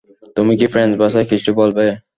তুমি 0.35 0.53
কি 0.59 0.65
ফ্রেঞ্চ 0.73 0.91
ভাষায় 1.01 1.27
কিছু 1.31 1.49
বললে? 1.59 1.85